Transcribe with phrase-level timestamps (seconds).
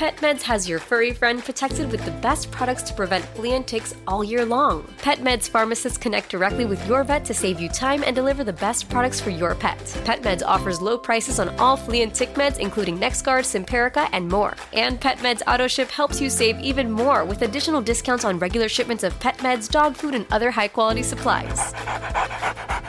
[0.00, 3.94] PetMeds has your furry friend protected with the best products to prevent flea and ticks
[4.08, 4.84] all year long.
[4.96, 8.88] PetMeds pharmacists connect directly with your vet to save you time and deliver the best
[8.88, 9.76] products for your pet.
[10.06, 14.56] PetMeds offers low prices on all flea and tick meds, including NexGard, Simparica, and more.
[14.72, 19.20] And PetMeds AutoShip helps you save even more with additional discounts on regular shipments of
[19.20, 21.74] pet meds, dog food, and other high quality supplies.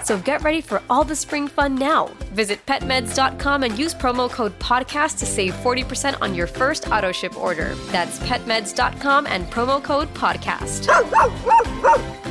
[0.03, 2.07] So get ready for all the spring fun now.
[2.33, 7.37] Visit petmeds.com and use promo code PODCAST to save 40% on your first auto ship
[7.37, 7.75] order.
[7.91, 12.30] That's petmeds.com and promo code PODCAST.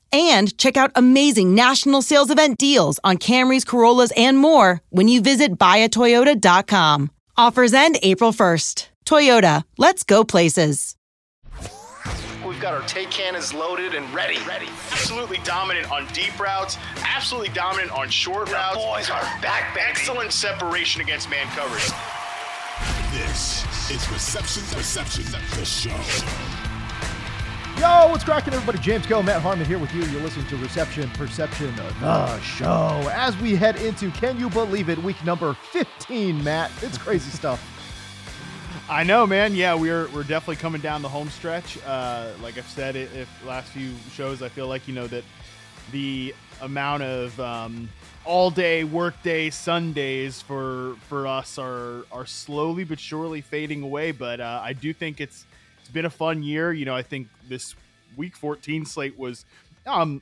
[0.11, 5.21] and check out amazing national sales event deals on Camrys, Corollas, and more when you
[5.21, 7.11] visit buyatoyota.com.
[7.37, 8.87] Offers end April 1st.
[9.05, 10.95] Toyota, let's go places.
[12.45, 14.37] We've got our take cannons loaded and ready.
[14.47, 14.67] Ready.
[14.91, 16.77] Absolutely dominant on deep routes.
[16.97, 18.77] Absolutely dominant on short the routes.
[18.77, 19.85] boys are back, baby.
[19.89, 21.89] Excellent separation against man coverage.
[23.13, 26.60] This is Reception Perception, the show.
[27.81, 28.77] Yo, what's cracking, everybody?
[28.77, 30.03] James Koh, Matt Harmon here with you.
[30.03, 33.09] You're listening to Reception Perception, the show.
[33.11, 36.69] As we head into, can you believe it, week number 15, Matt?
[36.83, 37.59] It's crazy stuff.
[38.87, 39.55] I know, man.
[39.55, 41.79] Yeah, we're we're definitely coming down the home stretch.
[41.83, 45.23] Uh, like I've said, it, if last few shows, I feel like you know that
[45.91, 47.89] the amount of um,
[48.25, 54.11] all day work day Sundays for for us are are slowly but surely fading away.
[54.11, 55.47] But uh, I do think it's
[55.93, 56.71] been a fun year.
[56.73, 57.75] You know, I think this
[58.17, 59.45] week 14 slate was.
[59.85, 60.21] Um,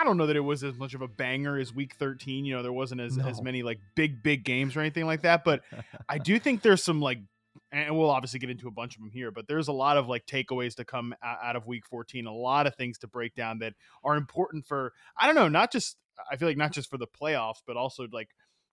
[0.00, 2.44] I don't know that it was as much of a banger as week 13.
[2.44, 3.26] You know, there wasn't as, No.
[3.26, 5.42] as many like big, big games or anything like that.
[5.44, 5.62] But
[6.08, 7.18] I do think there's some like
[7.72, 10.08] and we'll obviously get into a bunch of them here, but there's a lot of
[10.08, 13.58] like takeaways to come out of week 14, a lot of things to break down
[13.58, 13.74] that
[14.04, 15.96] are important for, I don't know, not just,
[16.30, 18.28] I feel like not just for the playoffs, but also like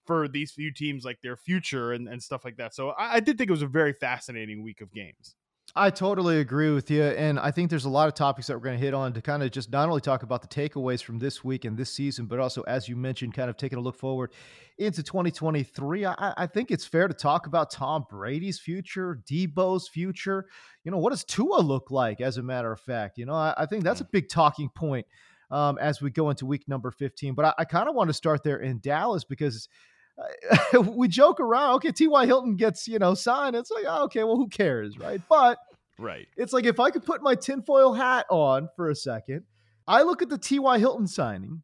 [0.05, 2.73] for these few teams, like their future and, and stuff like that.
[2.73, 5.35] So I, I did think it was a very fascinating week of games.
[5.78, 7.03] I totally agree with you.
[7.03, 9.22] And I think there's a lot of topics that we're going to hit on to
[9.22, 12.28] kind of just not only talk about the takeaways from this week and this season,
[12.28, 14.31] but also, as you mentioned, kind of taking a look forward
[14.78, 16.06] into 2023.
[16.06, 20.46] I, I think it's fair to talk about Tom Brady's future, Deebo's future.
[20.85, 23.18] You know, what does Tua look like, as a matter of fact?
[23.18, 25.06] You know, I, I think that's a big talking point
[25.52, 27.34] um, as we go into week number 15.
[27.34, 29.68] But I, I kind of want to start there in Dallas because
[30.92, 31.76] we joke around.
[31.76, 32.26] Okay, T.Y.
[32.26, 33.56] Hilton gets, you know, signed.
[33.56, 35.22] It's like, oh, okay, well, who cares, right?
[35.30, 35.58] But
[35.98, 36.28] Right.
[36.36, 39.44] it's like if I could put my tinfoil hat on for a second,
[39.88, 40.80] I look at the T.Y.
[40.80, 41.64] Hilton signing,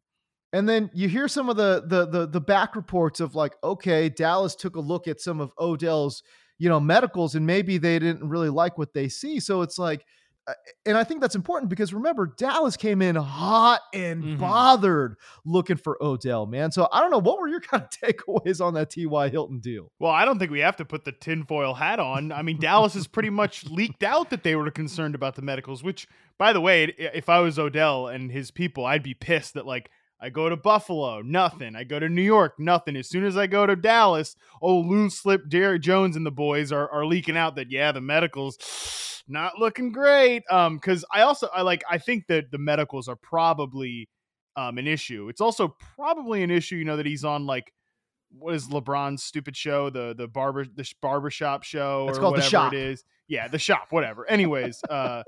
[0.52, 4.08] and then you hear some of the the the, the back reports of like, okay,
[4.08, 6.22] Dallas took a look at some of Odell's,
[6.58, 9.40] you know, medicals, and maybe they didn't really like what they see.
[9.40, 10.04] So it's like,
[10.84, 14.38] and I think that's important because remember, Dallas came in hot and Mhm.
[14.40, 16.72] bothered looking for Odell, man.
[16.72, 19.28] So I don't know what were your kind of takeaways on that T.Y.
[19.28, 19.92] Hilton deal.
[19.98, 22.32] Well, I don't think we have to put the tinfoil hat on.
[22.32, 25.82] I mean, Dallas has pretty much leaked out that they were concerned about the medicals,
[25.84, 26.08] which,
[26.38, 29.90] by the way, if I was Odell and his people, I'd be pissed that, like,
[30.22, 31.74] I go to Buffalo, nothing.
[31.74, 32.94] I go to New York, nothing.
[32.96, 36.70] As soon as I go to Dallas, oh, loose slip Derek Jones and the boys
[36.70, 38.56] are, are leaking out that, yeah, the medicals
[39.28, 40.44] not looking great.
[40.48, 44.08] Um, because I also I like I think that the medicals are probably
[44.56, 45.28] um an issue.
[45.28, 47.72] It's also probably an issue, you know, that he's on like
[48.38, 52.34] what is LeBron's stupid show, the the barber the sh- barbershop show It's or called
[52.34, 52.72] The whatever Shop.
[52.72, 53.04] it is.
[53.28, 54.28] Yeah, the shop, whatever.
[54.30, 55.22] Anyways, uh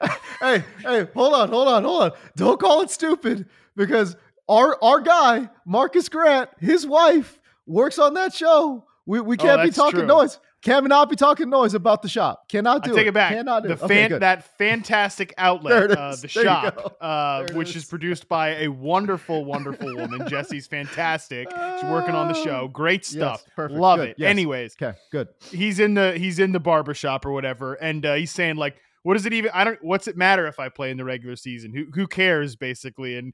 [0.40, 2.12] hey, hey, hold on, hold on, hold on.
[2.36, 4.16] Don't call it stupid because
[4.50, 8.84] our our guy, Marcus Grant, his wife works on that show.
[9.06, 10.06] We, we Oh, can't be that's talking true.
[10.08, 10.38] noise.
[10.62, 12.46] Cannot be talking noise about the shop.
[12.50, 13.32] Cannot do I take it back.
[13.32, 13.82] Cannot do the it.
[13.82, 14.20] Okay, fan, good.
[14.20, 17.84] that fantastic outlet, uh, the There shop, uh, which is is.
[17.86, 20.28] produced by a wonderful, wonderful woman.
[20.28, 21.48] Jesse's fantastic.
[21.50, 22.68] She's working on the show.
[22.68, 23.42] Great stuff.
[23.46, 23.80] Yes, perfect.
[23.80, 24.08] Love Good.
[24.10, 24.16] it.
[24.18, 24.28] Yes.
[24.28, 25.28] Anyways, Okay, good.
[25.50, 28.76] he's in the he's in the barber shop or whatever, and uh, he's saying like,
[29.02, 29.50] "What does it even?
[29.54, 29.82] I don't.
[29.82, 31.72] What's it matter if I play in the regular season?
[31.74, 33.32] Who who cares?" Basically, and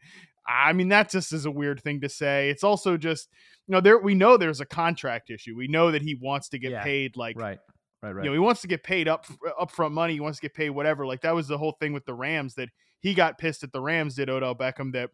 [0.49, 2.51] I mean that just is a weird thing to say.
[2.51, 3.29] It's also just
[3.67, 5.57] you know there we know there's a contract issue.
[5.57, 6.83] We know that he wants to get Yeah.
[6.83, 7.59] paid like Right,
[8.03, 8.25] right, right.
[8.25, 9.27] you know he wants to get paid up
[9.61, 10.15] upfront money.
[10.15, 11.07] He wants to get paid whatever.
[11.07, 12.69] Like that was the whole thing with the Rams that
[13.01, 15.11] he got pissed at the Rams did Odell Beckham that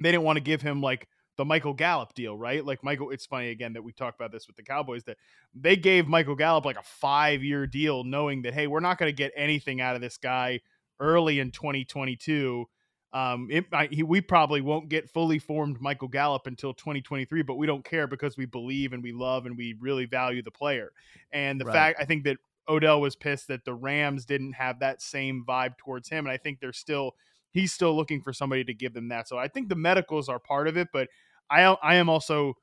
[0.00, 2.64] they didn't want to give him like the Michael Gallup deal, right?
[2.64, 5.16] Like Michael, it's funny again that we talk about this with the Cowboys that
[5.54, 9.08] they gave Michael Gallup like a five year deal, knowing that hey, we're not going
[9.08, 10.60] to get anything out of this guy
[11.00, 12.66] early in 2022.
[13.12, 17.54] Um, it, I, he, we probably won't get fully formed Michael Gallup until 2023, but
[17.56, 20.92] we don't care because we believe and we love and we really value the player.
[21.32, 21.64] And the Right.
[21.64, 22.36] fact, I think that
[22.68, 26.36] Odell was pissed that the Rams didn't have that same vibe towards him, and I
[26.36, 27.16] think they're still
[27.50, 29.26] he's still looking for somebody to give them that.
[29.26, 31.08] So I think the medicals are part of it, but
[31.50, 32.54] I I am also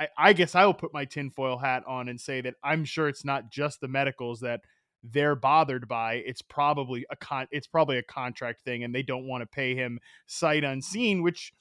[0.00, 3.08] I, I guess I will put my tinfoil hat on and say that I'm sure
[3.08, 4.60] it's not just the medicals that
[5.02, 6.14] they're bothered by.
[6.26, 9.74] It's probably a con it's probably a contract thing, and they don't want to pay
[9.74, 11.52] him sight unseen, which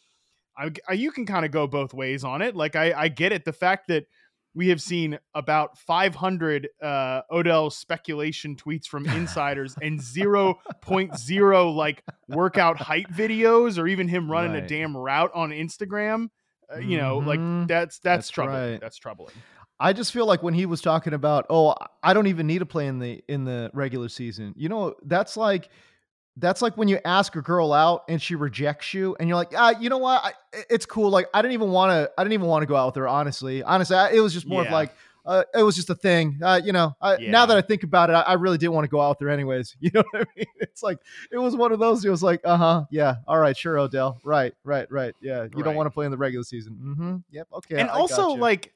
[0.57, 2.55] I, I you can kind of go both ways on it.
[2.55, 3.45] Like I I get it.
[3.45, 4.05] The fact that
[4.55, 12.77] we have seen about 500 uh, Odell speculation tweets from insiders and 0.0 like workout
[12.77, 16.29] hype videos or even him running a damn route on Instagram.
[16.73, 17.67] Uh, you know, like Mhm.
[17.67, 18.71] that's that's, That's troubling.
[18.71, 18.81] right.
[18.81, 19.33] That's troubling.
[19.79, 22.65] I just feel like when he was talking about, oh, I don't even need to
[22.65, 24.53] play in the in the regular season.
[24.57, 25.69] You know, that's like
[26.35, 29.53] that's like when you ask a girl out and she rejects you, and you're like,
[29.55, 30.23] ah, you know what?
[30.23, 30.31] I,
[30.69, 31.09] it's cool.
[31.09, 32.11] Like I didn't even want to.
[32.17, 33.07] I didn't even want to go out with her.
[33.07, 34.93] Honestly, honestly, I, it was just more of like.
[35.25, 36.95] Uh, it was just a thing, uh, you know.
[37.01, 37.31] I, Yeah.
[37.31, 39.29] Now that I think about it, I, I really didn't want to go out there,
[39.29, 39.75] anyways.
[39.81, 40.45] You know what I mean?
[40.61, 40.99] It's like
[41.33, 42.05] it was one of those.
[42.05, 45.43] It was like, uh huh, yeah, all right, sure, Odell, right, right, right, yeah.
[45.43, 45.65] You Right.
[45.65, 46.77] don't want to play in the regular season.
[46.81, 47.15] Mm-hmm.
[47.31, 47.47] Yep.
[47.55, 47.75] Okay.
[47.77, 48.41] and I also gotcha.
[48.41, 48.73] like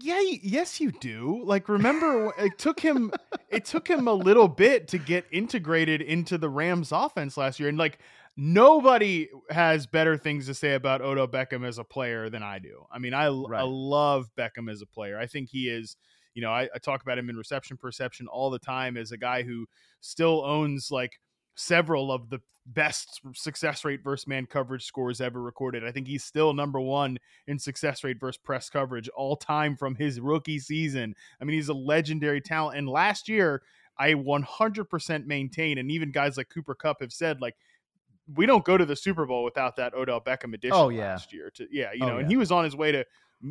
[0.00, 1.42] yeah yes you do.
[1.44, 3.12] Like remember it took him
[3.50, 7.68] it took him a little bit to get integrated into the rams offense last year
[7.68, 7.98] and like
[8.36, 12.84] nobody has better things to say about Odell beckham as a player than i do.
[12.90, 13.62] I mean i, Right.
[13.62, 15.18] love beckham as a player.
[15.18, 15.96] I think he is
[16.34, 19.16] you know I, I talk about him in reception perception all the time as a
[19.18, 19.66] guy who
[20.00, 21.12] still owns like
[21.54, 25.84] several of the best success rate versus man coverage scores ever recorded.
[25.84, 29.94] I think he's still number one in success rate versus press coverage all time from
[29.94, 31.14] his rookie season.
[31.40, 32.78] I mean, he's a legendary talent.
[32.78, 33.62] And last year,
[33.98, 37.54] I 100% maintain, and even guys like Cooper Kupp have said, like,
[38.34, 41.10] we don't go to the Super Bowl without that Odell Beckham edition Oh, yeah.
[41.10, 41.50] last year.
[41.56, 43.04] To yeah, you Oh, know, and he was on his way to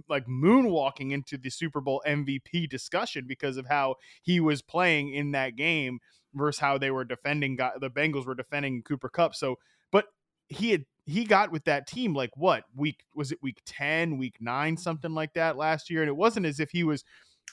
[0.10, 5.32] like moonwalking into the Super Bowl MVP discussion because of how he was playing in
[5.32, 6.00] that game
[6.33, 9.35] versus how they were defending guy, the Bengals were defending Cooper Kupp.
[9.35, 9.57] So,
[9.91, 10.06] but
[10.50, 14.35] he had he got with that team like what week was it week 10 week
[14.39, 17.03] 9 something like that last year and it wasn't as if he was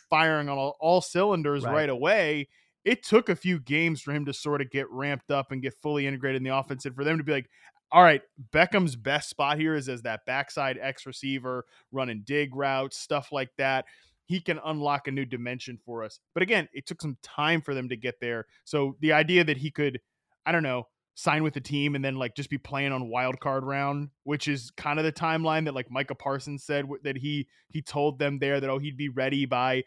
[0.08, 1.72] firing on all, all cylinders right.
[1.72, 1.88] Right.
[1.88, 2.48] away
[2.84, 5.74] it took a few games for him to sort of get ramped up and get
[5.74, 7.50] fully integrated in the offense and for them to be like
[7.90, 8.22] all right
[8.52, 13.50] beckham's best spot here is as that backside x receiver running dig routes stuff like
[13.58, 13.84] that
[14.30, 17.74] he can unlock a new dimension for us but again it took some time for
[17.74, 20.00] them to get there so the idea that he could
[20.46, 23.38] i don't know sign with the team and then like just be playing on wild
[23.40, 27.46] card round, which is kind of the timeline that like Micah Parsons said that he
[27.68, 29.82] he told them there that oh he'd be ready by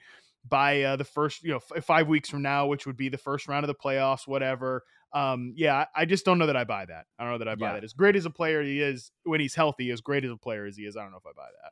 [0.48, 3.18] by uh, the first you know f- five weeks from now, which would be the
[3.18, 4.84] first round of the playoffs, whatever.
[5.12, 7.06] Um, yeah, I, I just don't know that I buy that.
[7.18, 7.74] I don't know that I buy Yeah.
[7.76, 7.84] that.
[7.84, 10.66] As great as a player he is when he's healthy, as great as a player
[10.66, 11.72] as he is, I don't know if I buy that.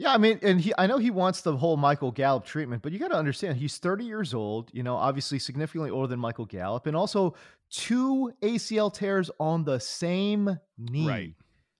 [0.00, 2.90] Yeah, I mean, and he, I know he wants the whole Michael Gallup treatment, but
[2.90, 6.46] you got to understand, he's 30 years old, you know, obviously significantly older than Michael
[6.46, 7.34] Gallup, and also
[7.70, 11.06] two ACL tears on the same knee.
[11.06, 11.34] Right.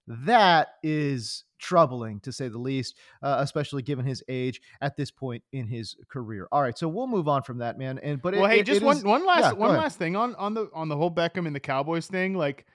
[0.07, 5.43] That is troubling to say the least, uh, especially given his age at this point
[5.53, 6.47] in his career.
[6.53, 7.99] All right, so we'll move on from that, man.
[8.03, 9.83] And but well, it, hey, it- just it one is- one last yeah, one ahead.
[9.83, 12.35] last thing on on the on the whole Beckham and the Cowboys thing.
[12.35, 12.67] Like,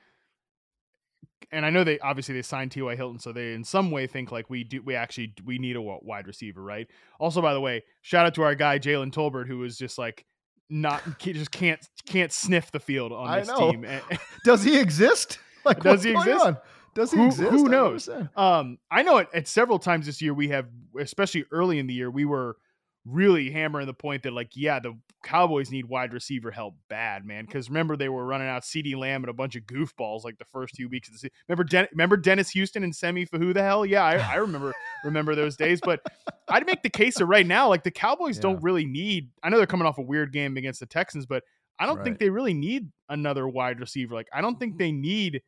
[1.51, 2.95] and I know they obviously they signed T.Y.
[2.95, 4.81] Hilton, so they in some way think like we do.
[4.81, 6.87] We actually we need a wide receiver, right?
[7.19, 10.25] Also, by the way, shout out to our guy Jalen Tolbert, who was just like
[10.69, 13.85] not just can't can't sniff the field on I this team.
[14.45, 15.39] Does he exist?
[15.65, 16.45] Like, Does he exist?
[16.45, 16.57] on?
[16.93, 17.49] Does he who, exist?
[17.49, 18.07] Who knows?
[18.07, 18.29] understand.
[18.35, 20.67] Um, I know it at several times this year we have,
[20.99, 22.57] especially early in the year, we were
[23.05, 27.45] really hammering the point that like, yeah, the Cowboys need wide receiver help bad, man.
[27.45, 30.45] Because remember they were running out CeeDee Lamb and a bunch of goofballs like the
[30.45, 31.31] first few weeks of the season.
[31.47, 33.85] Remember, Den- remember Dennis Houston and Simi Fehoko the hell?
[33.85, 35.79] Yeah, I, I remember remember those days.
[35.83, 36.01] But
[36.49, 38.43] I'd make the case that right now, like the Cowboys Yeah.
[38.43, 39.29] don't really need.
[39.43, 41.43] I know they're coming off a weird game against the Texans, but
[41.79, 44.15] I don't think they really need another wide receiver.
[44.15, 44.79] Like I don't think mm-hmm.
[44.79, 45.41] they need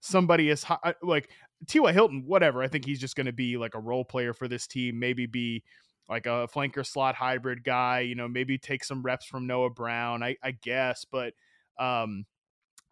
[0.00, 1.30] somebody as high uh, like
[1.66, 1.92] T.Y.
[1.92, 2.62] Hilton, whatever.
[2.62, 5.26] I think he's just going to be like a role player for this team, maybe
[5.26, 5.62] be
[6.08, 10.22] like a flanker slot hybrid guy, you know, maybe take some reps from Noah Brown,
[10.22, 11.04] I, I guess.
[11.04, 11.34] But
[11.78, 12.26] um,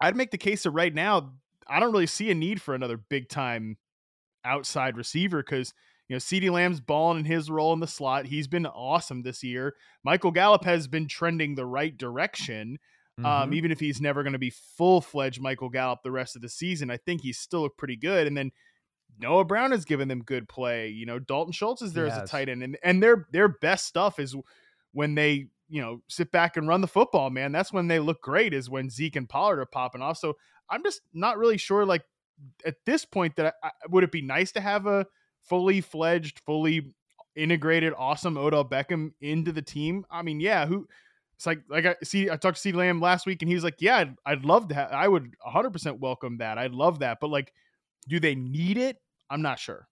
[0.01, 1.33] I'd make the case that right now,
[1.67, 3.77] I don't really see a need for another big time
[4.45, 5.73] outside receiver because,
[6.07, 8.27] you know, CeeDee Lamb's balling in his role in the slot.
[8.27, 9.75] He's been awesome this year.
[10.03, 12.77] Michael Gallup has been trending the right direction.
[13.23, 13.53] Um, Mhm.
[13.53, 16.49] even if he's never going to be full fledged Michael Gallup the rest of the
[16.49, 18.27] season, I think he's still looked pretty good.
[18.27, 18.51] And then
[19.19, 20.89] Noah Brown has given them good play.
[20.89, 23.47] You know, Dalton Schultz is there He as a tight end, and and their their
[23.47, 24.35] best stuff is
[24.91, 27.29] when they you know sit back and run the football.
[27.29, 28.53] Man, that's when they look great.
[28.53, 30.17] Is when Zeke and Pollard are popping off.
[30.17, 30.37] So
[30.69, 31.85] I'm just not really sure.
[31.85, 32.03] Like
[32.65, 35.05] at this point, that I, I- would it be nice to have a
[35.43, 36.93] fully fledged, fully
[37.35, 40.05] integrated, awesome Odell Beckham into the team?
[40.11, 40.87] I mean, yeah, who?
[41.35, 42.29] It's like like I see.
[42.31, 44.67] I talked to C Lamb last week, and he was like, "Yeah, I'd, I'd love
[44.69, 44.75] to.
[44.75, 46.57] have I would 100 percent welcome that.
[46.57, 47.19] I'd love that.
[47.21, 47.53] But like,
[48.07, 48.97] do they need it?
[49.29, 49.87] I'm not sure.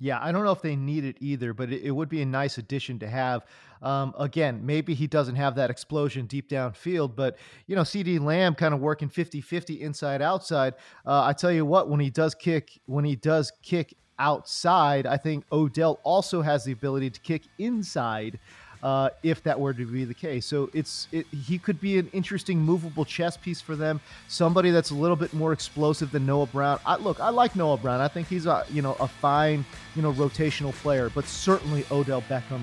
[0.00, 2.26] Yeah, I don't know if they need it either, but it, it would be a
[2.26, 3.44] nice addition to have.
[3.82, 7.36] Um, again, maybe he doesn't have that explosion deep downfield, but,
[7.66, 10.74] you know, CeeDee Lamb kind of working 50 50 inside outside.
[11.04, 15.16] Uh, I tell you what, when he does kick, when he does kick outside, I
[15.16, 18.38] think Odell also has the ability to kick inside.
[18.80, 22.08] Uh, if that were to be the case, so it's it, he could be an
[22.12, 24.00] interesting movable chess piece for them.
[24.28, 26.78] Somebody that's a little bit more explosive than Noah Brown.
[26.86, 28.00] I, look, I like Noah Brown.
[28.00, 29.64] I think he's a you know a fine
[29.96, 32.62] you know rotational player, but certainly Odell Beckham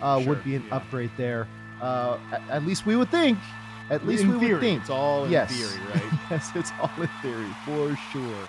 [0.00, 0.76] uh, Sure, would be an yeah.
[0.76, 1.48] upgrade there.
[1.82, 3.38] Uh, at, at least we would think.
[3.90, 4.80] At least in we theory, would think.
[4.82, 5.50] it's all in yes.
[5.50, 6.20] theory, right?
[6.30, 8.48] yes, it's all in theory for sure.